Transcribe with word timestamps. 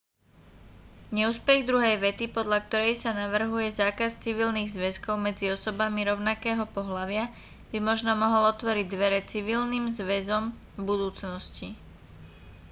neúspech 1.17 1.61
druhej 1.69 1.95
vety 2.05 2.25
podľa 2.37 2.59
korej 2.69 2.95
sa 3.03 3.11
navrhuje 3.23 3.69
zákaz 3.81 4.11
civilných 4.25 4.65
zväzkov 4.77 5.13
medzi 5.27 5.45
osobami 5.55 6.01
rovnakého 6.11 6.65
pohlavia 6.75 7.25
by 7.71 7.77
možno 7.89 8.11
mohol 8.23 8.43
otvoriť 8.53 8.87
dvere 8.95 9.19
civilným 9.31 9.85
zväzom 9.99 10.45
v 10.77 10.81
budúcnosti 10.89 11.67